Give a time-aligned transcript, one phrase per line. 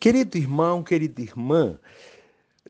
[0.00, 1.76] Querido irmão, querida irmã,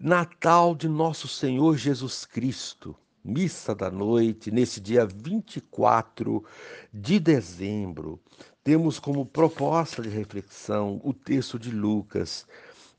[0.01, 6.43] Natal de Nosso Senhor Jesus Cristo, missa da noite, nesse dia 24
[6.91, 8.19] de dezembro,
[8.65, 12.47] temos como proposta de reflexão o texto de Lucas,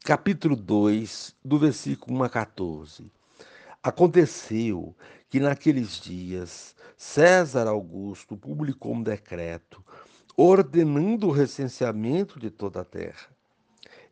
[0.03, 3.11] capítulo 2, do versículo 1 a 14.
[3.81, 4.95] Aconteceu
[5.27, 9.83] que naqueles dias César Augusto publicou um decreto
[10.37, 13.38] ordenando o recenseamento de toda a terra.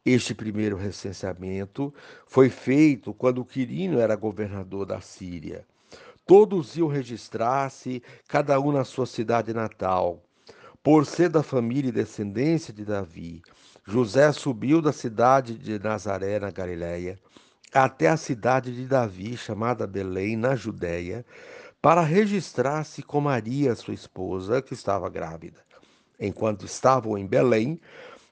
[0.09, 1.93] Este primeiro recenseamento
[2.25, 5.65] foi feito quando Quirino era governador da Síria.
[6.25, 10.23] Todos iam registrar-se, cada um na sua cidade natal.
[10.81, 13.41] Por ser da família e descendência de Davi,
[13.85, 17.19] José subiu da cidade de Nazaré, na Galiléia,
[17.73, 21.25] até a cidade de Davi, chamada Belém, na Judéia,
[21.81, 25.59] para registrar-se com Maria, sua esposa, que estava grávida.
[26.17, 27.77] Enquanto estavam em Belém,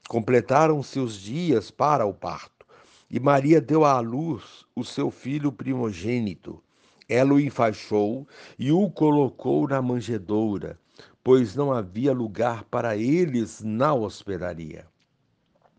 [0.06, 2.66] completaram-se os dias para o parto,
[3.10, 6.62] e Maria deu à luz o seu filho primogênito.
[7.08, 8.26] Ela o enfaixou
[8.58, 10.78] e o colocou na manjedoura,
[11.22, 14.86] pois não havia lugar para eles na hospedaria.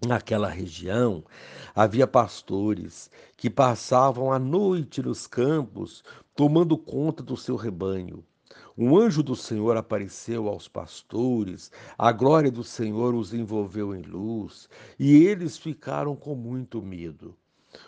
[0.05, 1.23] Naquela região
[1.75, 6.03] havia pastores que passavam a noite nos campos,
[6.35, 8.23] tomando conta do seu rebanho.
[8.79, 14.69] Um anjo do Senhor apareceu aos pastores, a glória do Senhor os envolveu em luz,
[14.99, 17.35] e eles ficaram com muito medo.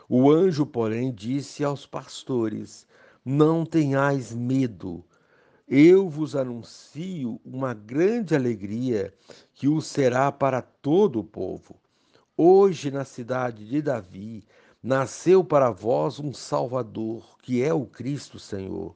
[0.10, 2.88] O anjo, porém, disse aos pastores:
[3.24, 5.06] Não tenhais medo.
[5.68, 9.14] Eu vos anuncio uma grande alegria
[9.54, 11.80] que o será para todo o povo.
[12.36, 14.44] Hoje, na cidade de Davi,
[14.82, 18.96] nasceu para vós um Salvador, que é o Cristo Senhor.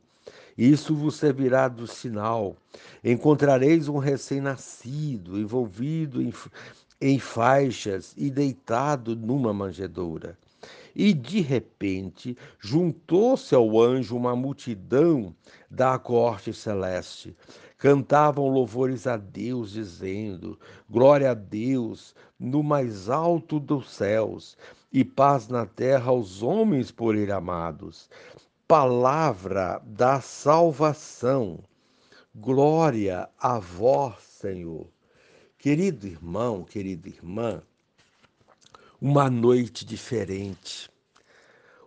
[0.57, 2.55] Isso vos servirá do sinal.
[3.03, 6.31] Encontrareis um recém-nascido envolvido em,
[7.01, 10.37] em faixas e deitado numa manjedoura.
[10.95, 15.35] E de repente juntou-se ao anjo uma multidão
[15.69, 17.35] da corte celeste.
[17.79, 24.55] Cantavam louvores a Deus, dizendo: Glória a Deus no mais alto dos céus,
[24.91, 28.07] e paz na terra aos homens por ele amados
[28.73, 31.59] palavra da salvação.
[32.33, 34.91] Glória a vós, Senhor.
[35.59, 37.61] Querido irmão, querida irmã,
[38.99, 40.89] uma noite diferente.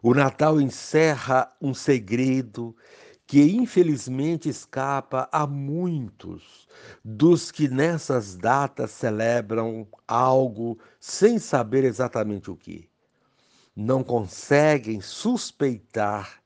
[0.00, 2.76] O Natal encerra um segredo
[3.26, 6.68] que infelizmente escapa a muitos
[7.04, 12.88] dos que nessas datas celebram algo sem saber exatamente o que.
[13.74, 16.45] Não conseguem suspeitar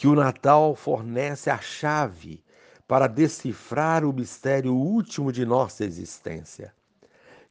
[0.00, 2.42] que o Natal fornece a chave
[2.88, 6.72] para decifrar o mistério último de nossa existência.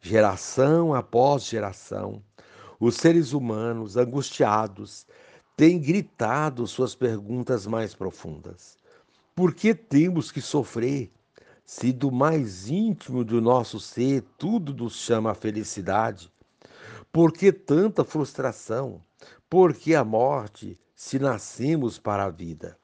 [0.02, 2.24] Geração após geração,
[2.80, 5.06] os seres humanos, angustiados,
[5.56, 8.80] têm gritado suas perguntas mais profundas.
[9.36, 11.12] Por que temos que sofrer,
[11.64, 16.34] se do mais íntimo do nosso ser tudo nos chama a felicidade?
[17.12, 19.00] Por que tanta frustração?
[19.48, 20.80] Por que a morte?
[21.00, 22.78] Se nascemos para a vida.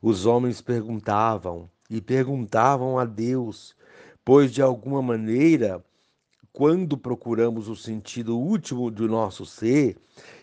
[0.00, 3.76] Os homens perguntavam e perguntavam a Deus,
[4.24, 5.84] pois de alguma maneira,
[6.50, 9.98] quando procuramos o sentido último do nosso ser,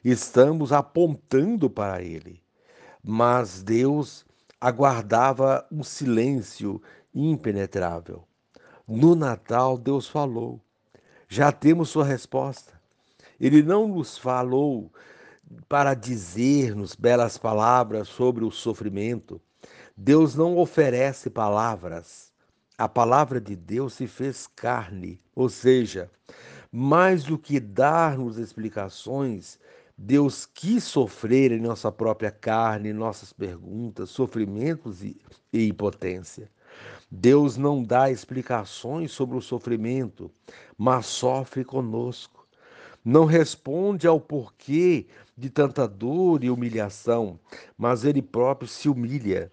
[0.05, 2.43] estamos apontando para ele.
[3.03, 4.23] Mas Deus
[4.61, 6.79] aguardava um silêncio
[7.11, 8.23] impenetrável.
[8.87, 10.61] No Natal, Deus falou.
[11.27, 12.79] Já temos sua resposta.
[13.39, 14.91] Ele não nos falou
[15.67, 19.41] para dizer-nos belas palavras sobre o sofrimento.
[19.95, 22.31] Deus não oferece palavras.
[22.77, 26.09] A palavra de Deus se fez carne, ou seja,
[26.71, 29.59] mais do que dar-nos explicações,
[29.97, 35.19] Deus quis sofrer em nossa própria carne, nossas perguntas, sofrimentos e,
[35.51, 36.49] e impotência.
[37.11, 40.31] Deus não dá explicações sobre o sofrimento,
[40.77, 42.39] mas sofre conosco
[43.03, 45.07] não responde ao porquê
[45.39, 47.39] de tanta dor e humilhação,
[47.77, 49.51] mas ele próprio se humilha.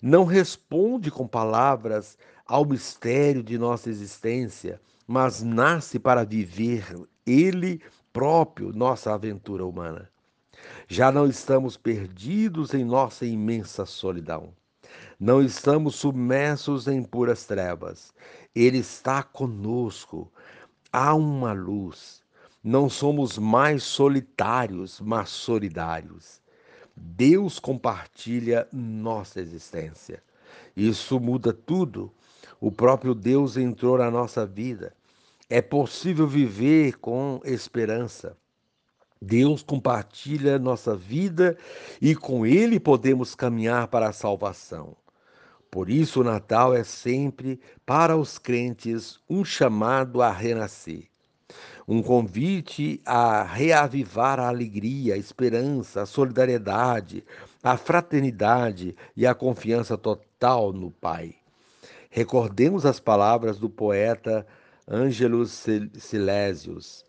[0.00, 2.16] Não responde com palavras
[2.46, 6.84] ao mistério de nossa existência, mas nasce para viver
[7.26, 7.82] ele
[8.12, 10.10] próprio nossa aventura humana.
[10.88, 14.54] Já não estamos perdidos em nossa imensa solidão.
[15.20, 18.12] Não estamos submersos em puras trevas.
[18.54, 20.32] Ele está conosco.
[20.92, 22.22] Há uma luz
[22.62, 26.40] não somos mais solitários, mas solidários.
[26.96, 30.22] Deus compartilha nossa existência.
[30.76, 32.12] Isso muda tudo.
[32.60, 34.92] O próprio Deus entrou na nossa vida.
[35.48, 38.36] É possível viver com esperança.
[39.20, 41.56] Deus compartilha nossa vida
[42.00, 44.96] e com Ele podemos caminhar para a salvação.
[45.70, 51.07] Por isso, o Natal é sempre, para os crentes, um chamado a renascer,
[51.88, 57.24] um convite a reavivar a alegria, a esperança, a solidariedade,
[57.62, 61.34] a fraternidade e a confiança total no Pai.
[62.10, 64.46] Recordemos as palavras do poeta
[64.86, 65.64] Ângelus
[65.98, 67.06] Silésios,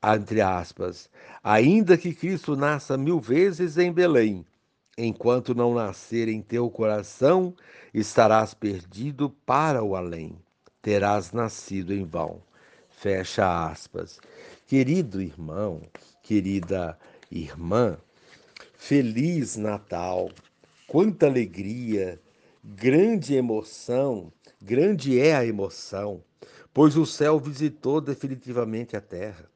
[0.00, 1.10] entre aspas,
[1.42, 4.46] ainda que Cristo nasça mil vezes em Belém,
[4.96, 7.52] enquanto não nascer em teu coração,
[7.92, 10.38] estarás perdido para o além,
[10.80, 12.40] terás nascido em vão.
[13.04, 14.18] Fecha aspas.
[14.66, 15.82] Querido irmão,
[16.22, 16.98] querida
[17.30, 17.98] irmã,
[18.78, 20.30] feliz Natal,
[20.86, 22.18] quanta alegria,
[22.64, 26.24] grande emoção, grande é a emoção,
[26.72, 29.50] pois o céu visitou definitivamente a terra.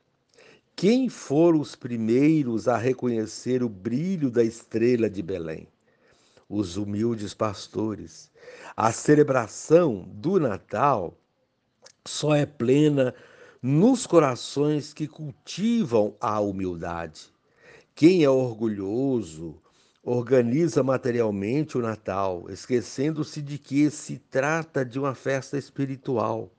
[0.76, 5.66] Quem foram os primeiros a reconhecer o brilho da estrela de Belém?
[6.50, 8.30] Os humildes pastores.
[8.76, 11.16] A celebração do Natal
[12.04, 13.14] só é plena
[13.62, 17.32] nos corações que cultivam a humildade.
[17.94, 19.60] Quem é orgulhoso
[20.02, 26.50] organiza materialmente o Natal, esquecendo-se de que se trata de uma festa espiritual.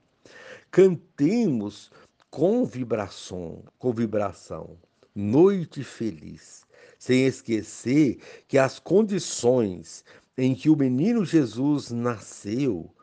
[0.70, 1.90] Cantemos
[2.30, 4.78] com vibração, com vibração,
[5.16, 6.64] noite feliz,
[7.00, 10.04] sem esquecer que as condições
[10.38, 12.94] em que o menino Jesus nasceu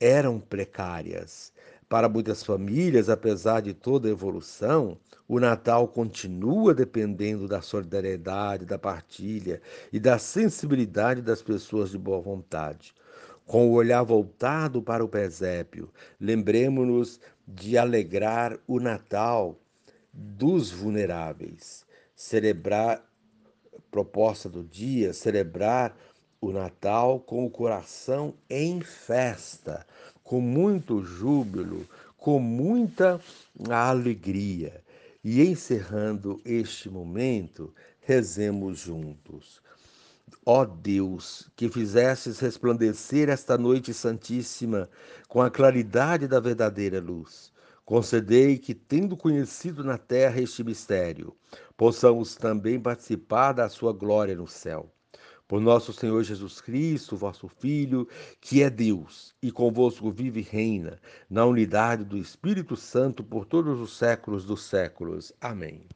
[0.00, 1.52] eram precárias.
[1.88, 4.98] Para muitas famílias, apesar de toda a evolução,
[5.28, 9.60] o Natal continua dependendo da solidariedade, da partilha
[9.92, 12.94] e da sensibilidade das pessoas de boa vontade.
[13.46, 19.58] Com o olhar voltado para o presépio, lembremos-nos de alegrar o Natal
[20.12, 21.84] dos vulneráveis.
[22.16, 23.04] Celebrar,
[23.90, 25.94] proposta do dia, celebrar
[26.40, 29.86] o Natal com o coração em festa,
[30.24, 31.86] com muito júbilo,
[32.16, 33.20] com muita
[33.68, 34.82] alegria.
[35.22, 39.62] E encerrando este momento, rezemos juntos.
[40.46, 44.88] Ó Deus, que fizestes resplandecer esta noite santíssima
[45.28, 47.52] com a claridade da verdadeira luz,
[47.84, 51.34] concedei que, tendo conhecido na terra este mistério,
[51.76, 54.93] possamos também participar da sua glória no céu.
[55.46, 58.08] Por nosso Senhor Jesus Cristo, vosso Filho,
[58.40, 60.98] que é Deus e convosco vive e reina,
[61.28, 65.32] na unidade do Espírito Santo por todos os séculos dos séculos.
[65.40, 65.86] Amém.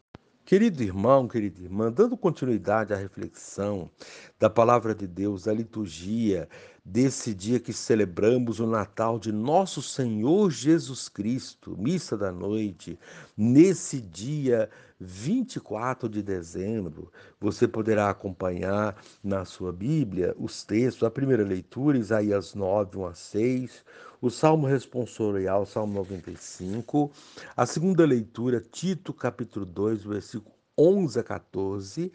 [0.44, 3.90] Querido irmão, querida irmã, dando continuidade à reflexão
[4.38, 6.48] da palavra de Deus, da liturgia
[6.82, 12.98] desse dia que celebramos o Natal de nosso Senhor Jesus Cristo, missa da noite,
[13.36, 21.44] nesse dia 24 de dezembro, você poderá acompanhar na sua Bíblia os textos, a primeira
[21.44, 23.84] leitura, Isaías 9, 1 a 6,
[24.20, 27.12] o Salmo responsorial, Salmo 95,
[27.56, 32.12] a segunda leitura, Tito capítulo 2, versículo 11 a 14,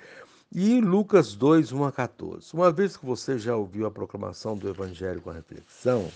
[0.52, 2.54] e Lucas 2, 1 a 14.
[2.54, 6.12] Uma vez que você já ouviu a proclamação do Evangelho com a reflexão,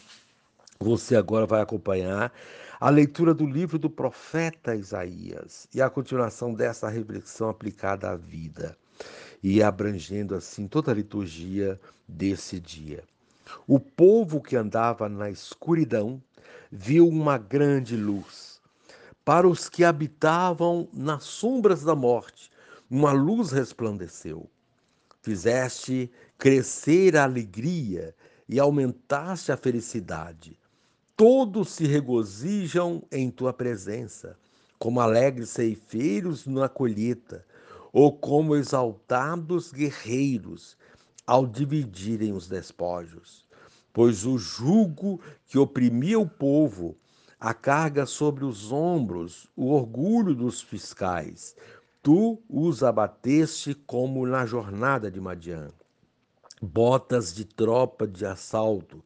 [0.80, 2.32] você agora vai acompanhar
[2.80, 8.78] a leitura do livro do profeta Isaías e a continuação dessa reflexão aplicada à vida
[9.42, 13.04] e abrangendo assim toda a liturgia desse dia.
[13.66, 16.22] O povo que andava na escuridão
[16.72, 18.62] viu uma grande luz.
[19.26, 22.52] Para os que habitavam nas sombras da morte,
[22.90, 24.50] uma luz resplandeceu.
[25.22, 28.16] Fizeste crescer a alegria
[28.48, 30.58] e aumentaste a felicidade.
[31.18, 34.38] Todos se regozijam em tua presença,
[34.78, 37.44] como alegres ceifeiros na colheita,
[37.92, 40.78] ou como exaltados guerreiros
[41.26, 43.48] ao dividirem os despojos.
[43.92, 46.96] Pois o jugo que oprimia o povo,
[47.40, 51.56] a carga sobre os ombros, o orgulho dos fiscais,
[52.04, 55.70] tu os abateste como na jornada de Madian.
[56.62, 59.04] Botas de tropa de assalto,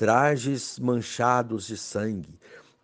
[0.00, 2.40] trajes manchados de sangue,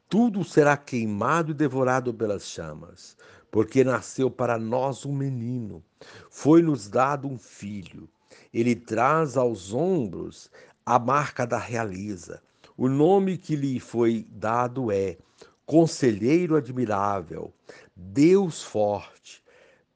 [0.07, 3.17] tudo será queimado e devorado pelas chamas,
[3.51, 5.83] porque nasceu para nós um menino,
[6.29, 8.07] foi-nos dado um filho
[8.53, 10.51] ele traz aos ombros
[10.85, 12.43] a marca da realeza.
[12.77, 15.17] O nome que lhe foi dado é
[15.65, 17.53] Conselheiro Admirável,
[17.95, 19.43] Deus Forte,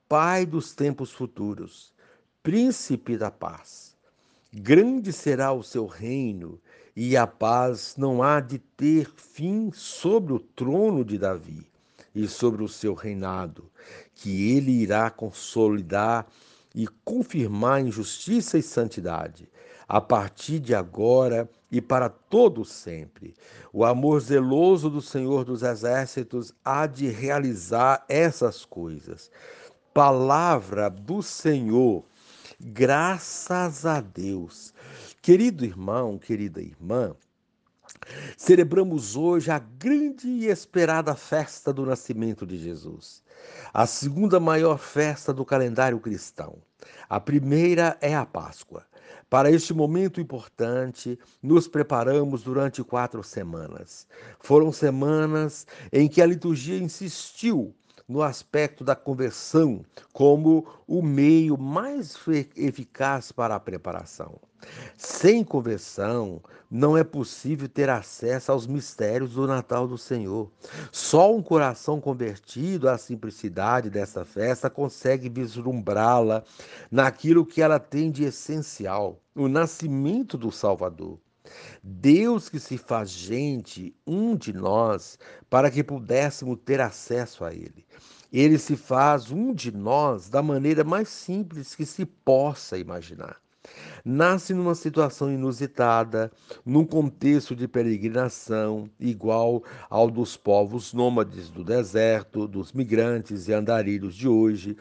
[0.08, 1.94] Pai dos tempos futuros,
[2.42, 3.96] Príncipe da Paz.
[4.52, 6.60] Grande será o seu reino,
[7.02, 11.66] e a paz não há de ter fim sobre o trono de Davi,
[12.14, 13.70] e sobre o seu reinado,
[14.14, 16.26] que ele irá consolidar
[16.74, 19.48] e confirmar em justiça e santidade,
[19.88, 23.34] a partir de agora e para todo sempre.
[23.72, 29.30] O amor zeloso do Senhor dos Exércitos há de realizar essas coisas.
[29.94, 32.04] Palavra do Senhor,
[32.60, 34.74] graças a Deus.
[35.22, 37.14] Querido irmão, querida irmã,
[38.36, 43.22] Celebramos hoje a grande e esperada festa do nascimento de Jesus,
[43.74, 46.62] a segunda maior festa do calendário cristão.
[47.08, 48.86] A primeira é a Páscoa.
[49.28, 54.06] Para este momento importante, nos preparamos durante quatro semanas.
[54.38, 57.74] Foram semanas em que a liturgia insistiu
[58.10, 62.18] no aspecto da conversão como o meio mais
[62.56, 64.34] eficaz para a preparação.
[64.96, 70.50] Sem conversão, não é possível ter acesso aos mistérios do Natal do Senhor.
[70.90, 76.42] Só um coração convertido à simplicidade dessa festa consegue vislumbrá-la
[76.90, 81.16] naquilo que ela tem de essencial, o nascimento do Salvador.
[81.82, 87.86] Deus que se faz gente, um de nós, para que pudéssemos ter acesso a Ele.
[88.32, 93.40] Ele se faz um de nós da maneira mais simples que se possa imaginar
[94.04, 96.30] nasce numa situação inusitada,
[96.64, 104.14] num contexto de peregrinação igual ao dos povos nômades do deserto, dos migrantes e andarilhos
[104.14, 104.76] de hoje.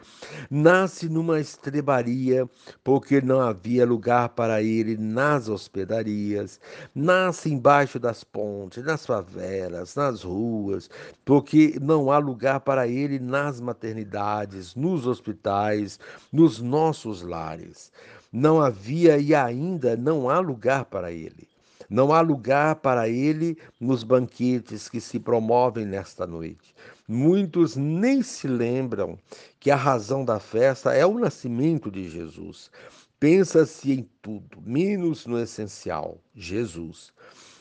[0.50, 2.48] Nasce numa estrebaria,
[2.82, 6.60] porque não havia lugar para ele nas hospedarias.
[6.94, 10.88] Nasce embaixo das pontes, nas favelas, nas ruas,
[11.24, 15.98] porque não há lugar para ele nas maternidades, nos hospitais,
[16.32, 17.92] nos nossos lares.
[18.32, 21.48] Não havia e ainda não há lugar para ele.
[21.88, 26.72] Não há lugar para ele nos banquetes que se promovem nesta noite.
[27.08, 29.18] Muitos nem se lembram
[29.58, 32.70] que a razão da festa é o nascimento de Jesus.
[33.18, 37.12] Pensa-se em tudo, menos no essencial: Jesus.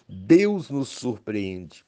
[0.07, 1.83] Deus nos surpreende.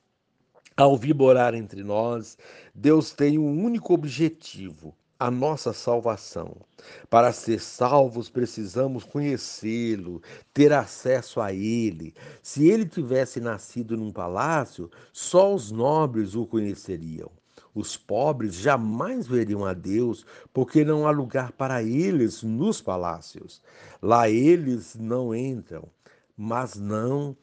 [0.75, 2.37] Ao vir morar entre nós,
[2.73, 6.57] Deus tem um único objetivo: a nossa salvação.
[7.07, 10.19] Para ser salvos, precisamos conhecê-lo,
[10.51, 12.15] ter acesso a ele.
[12.41, 17.29] Se ele tivesse nascido num palácio, só os nobres o conheceriam.
[17.75, 23.61] Os pobres jamais veriam a Deus, porque não há lugar para eles nos palácios.
[24.01, 25.87] Lá eles não entram,
[26.35, 27.37] mas não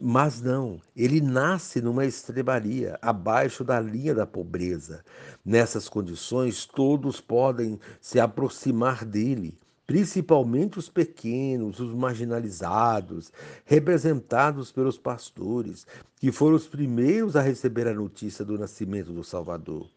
[0.00, 5.04] mas não, ele nasce numa estrebaria, abaixo da linha da pobreza.
[5.44, 13.30] Nessas condições, todos podem se aproximar dele, principalmente os pequenos, os marginalizados,
[13.64, 19.90] representados pelos pastores, que foram os primeiros a receber a notícia do nascimento do Salvador.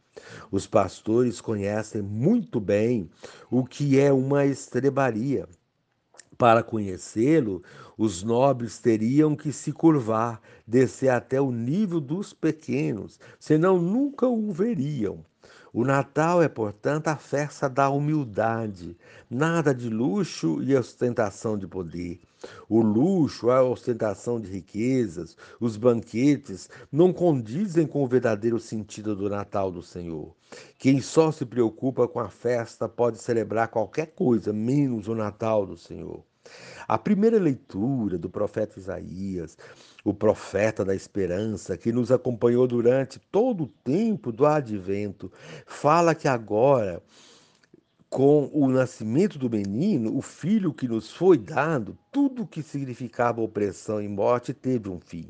[0.51, 3.09] Os pastores conhecem muito bem
[3.49, 5.47] o que é uma estrebaria.
[6.37, 7.63] Para conhecê-lo,
[7.97, 14.51] os nobres teriam que se curvar, descer até o nível dos pequenos, senão nunca o
[14.51, 15.23] veriam.
[15.71, 18.97] O Natal é, portanto, a festa da humildade,
[19.29, 22.19] nada de luxo e ostentação de poder.
[22.69, 29.29] O luxo, a ostentação de riquezas, os banquetes não condizem com o verdadeiro sentido do
[29.29, 30.35] Natal do Senhor.
[30.77, 35.77] Quem só se preocupa com a festa pode celebrar qualquer coisa, menos o Natal do
[35.77, 36.23] Senhor.
[36.87, 39.57] A primeira leitura do profeta Isaías,
[40.03, 45.31] o profeta da esperança, que nos acompanhou durante todo o tempo do advento,
[45.65, 47.01] fala que agora,
[48.15, 54.01] com o nascimento do menino, o filho que nos foi dado, tudo que significava opressão
[54.01, 55.27] e morte teve um fim.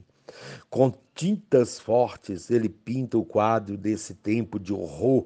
[0.69, 5.25] Com tintas fortes, ele pinta o quadro desse tempo de horror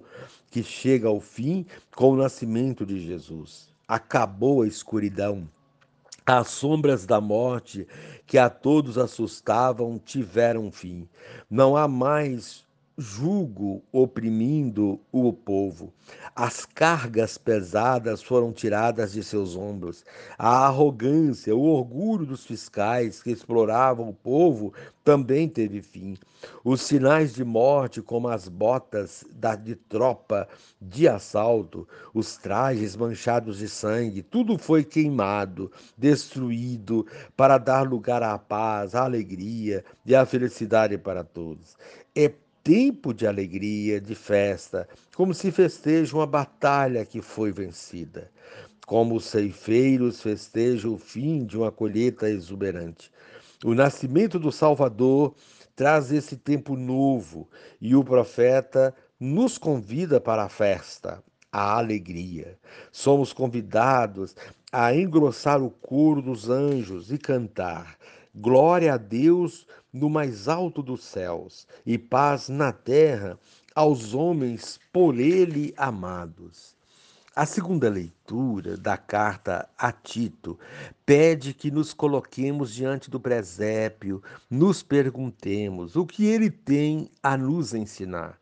[0.49, 3.73] que chega ao fim com o nascimento de Jesus.
[3.85, 5.45] Acabou a escuridão,
[6.25, 7.85] as sombras da morte
[8.25, 11.09] que a todos assustavam tiveram fim.
[11.49, 12.63] Não há mais
[12.99, 15.93] jugo oprimindo o povo.
[16.35, 20.03] As cargas pesadas foram tiradas de seus ombros.
[20.37, 26.17] A arrogância, o orgulho dos fiscais que exploravam o povo também teve fim.
[26.63, 29.23] Os sinais de morte, como as botas
[29.63, 30.47] de tropa
[30.81, 38.37] de assalto, os trajes manchados de sangue, tudo foi queimado, destruído, para dar lugar à
[38.37, 41.77] paz, à alegria e à felicidade para todos.
[42.13, 42.31] É
[42.69, 48.29] tempo de alegria, de festa, como se festeja uma batalha que foi vencida,
[48.85, 53.11] como os ceifeiros festejam o fim de uma colheita exuberante.
[53.65, 55.33] O nascimento do Salvador
[55.75, 57.49] traz esse tempo novo
[57.81, 62.55] e o profeta nos convida para a festa, a alegria.
[62.91, 64.35] Somos convidados
[64.71, 67.97] a engrossar o coro dos anjos e cantar:
[68.41, 73.37] Glória a Deus no mais alto dos céus e paz na terra
[73.75, 76.73] aos homens por ele amados.
[77.35, 80.57] A segunda leitura da carta a Tito
[81.05, 87.73] pede que nos coloquemos diante do presépio, nos perguntemos o que ele tem a nos
[87.73, 88.39] ensinar.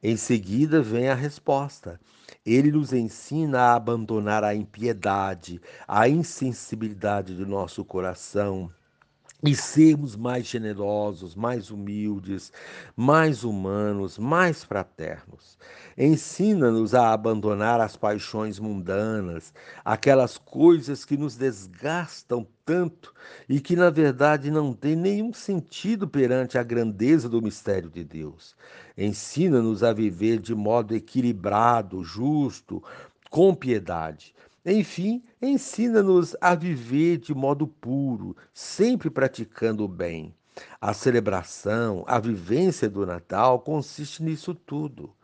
[0.00, 1.98] Em seguida vem a resposta.
[2.46, 8.70] Ele nos ensina a abandonar a impiedade, a insensibilidade do nosso coração,
[9.42, 12.52] e sermos mais generosos, mais humildes,
[12.94, 15.58] mais humanos, mais fraternos.
[15.96, 19.52] Ensina-nos a abandonar as paixões mundanas,
[19.84, 23.14] aquelas coisas que nos desgastam tanto
[23.48, 28.54] e que, na verdade, não têm nenhum sentido perante a grandeza do mistério de Deus.
[28.96, 32.82] Ensina-nos a viver de modo equilibrado, justo,
[33.30, 40.34] com piedade enfim, ensina-nos a viver de modo puro, sempre praticando o bem.
[40.80, 45.14] A celebração, a vivência do Natal consiste nisso tudo.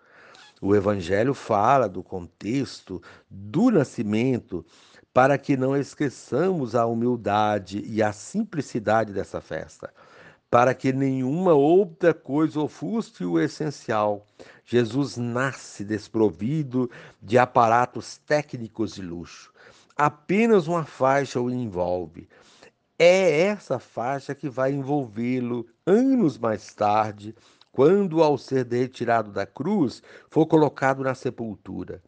[0.62, 4.64] O Evangelho fala do contexto do nascimento
[5.12, 9.92] para que não esqueçamos a humildade e a simplicidade dessa festa
[10.50, 14.26] para que nenhuma outra coisa ofusque o essencial.
[14.68, 16.90] Jesus nasce desprovido
[17.22, 19.52] de aparatos técnicos de luxo.
[19.96, 22.28] Apenas uma faixa o envolve.
[22.98, 27.32] É essa faixa que vai envolvê-lo anos mais tarde,
[27.70, 32.02] quando, ao ser retirado da cruz, for colocado na sepultura.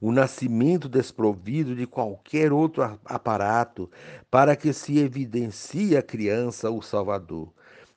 [0.00, 3.90] O nascimento desprovido de qualquer outro aparato,
[4.30, 7.52] para que se evidencie a criança, o Salvador.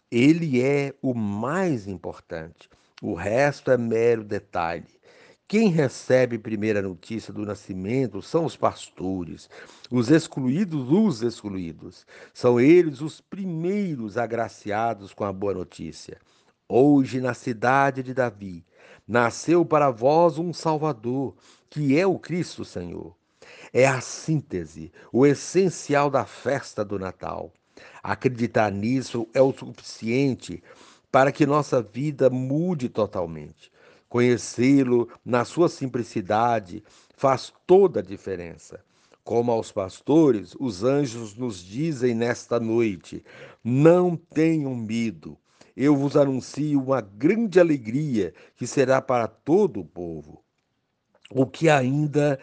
[0.09, 2.67] Ele é o mais importante.
[3.01, 4.87] O resto é mero detalhe.
[5.47, 9.47] Quem recebe primeira notícia do nascimento são os pastores,
[9.91, 12.07] os excluídos dos excluídos.
[12.33, 16.17] São eles os primeiros agraciados com a boa notícia.
[16.67, 18.65] Hoje, na cidade de Davi,
[19.07, 21.35] nasceu para vós um Salvador,
[21.69, 23.15] que é o Cristo Senhor.
[23.71, 27.53] É a síntese, o essencial da festa do Natal.
[28.01, 30.63] Acreditar nisso é o suficiente
[31.11, 33.71] para que nossa vida mude totalmente.
[34.09, 36.83] Conhecê-lo na sua simplicidade
[37.15, 38.79] faz toda a diferença.
[39.23, 43.23] Como aos pastores, os anjos nos dizem nesta noite:
[43.63, 45.37] não tenham medo.
[45.75, 50.41] Eu vos anuncio uma grande alegria que será para todo o povo.
[51.29, 52.39] O que ainda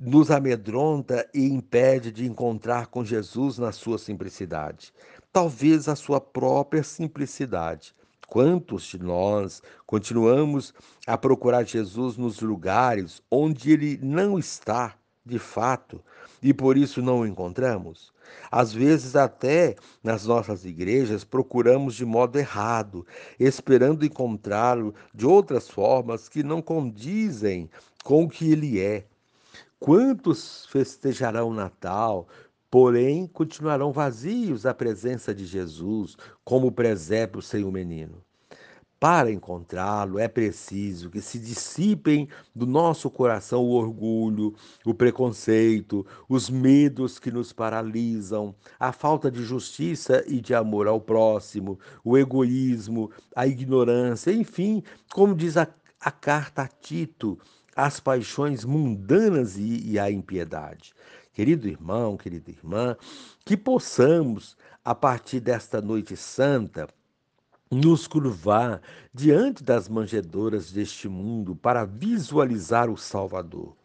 [0.00, 4.94] nos amedronta e impede de encontrar com Jesus na sua simplicidade.
[5.30, 7.94] Talvez a sua própria simplicidade.
[8.30, 10.72] Quantos de nós continuamos
[11.04, 14.94] a procurar Jesus nos lugares onde ele não está,
[15.26, 16.00] de fato,
[16.40, 18.12] e por isso não o encontramos?
[18.48, 23.04] Às vezes, até nas nossas igrejas, procuramos de modo errado,
[23.36, 27.68] esperando encontrá-lo de outras formas que não condizem
[28.04, 29.06] com o que ele é.
[29.80, 32.28] Quantos festejarão o Natal,
[32.70, 38.22] porém continuarão vazios à presença de Jesus, como o presépio sem o menino?
[39.00, 44.54] Para encontrá-lo, é preciso que se dissipem do nosso coração o orgulho,
[44.84, 51.00] o preconceito, os medos que nos paralisam, a falta de justiça e de amor ao
[51.00, 55.66] próximo, o egoísmo, a ignorância, enfim, como diz a,
[55.98, 57.38] a carta a Tito,
[57.74, 60.92] as paixões mundanas e, e a impiedade.
[61.32, 62.96] Querido irmão, querida irmã,
[63.44, 66.88] que possamos, a partir desta noite santa,
[67.70, 68.82] nos curvar
[69.14, 73.76] diante das manjedoras deste mundo para visualizar o Salvador.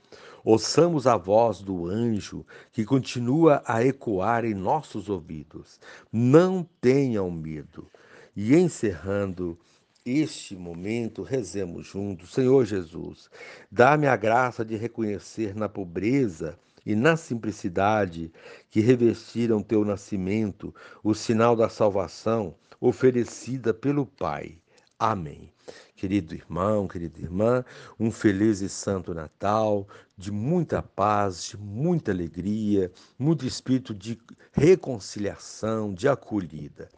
[0.44, 5.80] Ouçamos a voz do anjo que continua a ecoar em nossos ouvidos.
[6.12, 7.88] Não tenham medo.
[8.36, 9.58] E encerrando
[10.06, 12.34] este momento, rezemos juntos.
[12.34, 13.30] Senhor Jesus,
[13.72, 18.32] dá-me a graça de reconhecer na pobreza e na simplicidade
[18.70, 24.58] que revestiram teu nascimento o sinal da salvação oferecida pelo Pai.
[25.00, 25.52] Amém.
[25.96, 27.66] Querido irmão, querida irmã,
[28.00, 34.18] um feliz e santo Natal, de muita paz, de muita alegria, muito espírito de
[34.54, 36.90] reconciliação, de acolhida.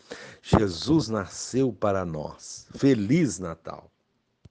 [0.42, 2.68] Jesus nasceu para nós.
[2.76, 3.90] Feliz Natal.